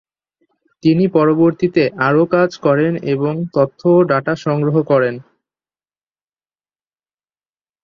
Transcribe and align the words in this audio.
তিনি 0.83 1.05
পরবর্তিতে 1.15 1.83
আরও 2.07 2.23
কাজ 2.35 2.49
করেন 2.65 2.93
এবং 3.13 3.33
তথ্য 3.55 3.81
ও 3.91 4.07
ডাটা 4.09 4.33
সংগ্রহ 4.45 4.75
করেন। 4.91 5.15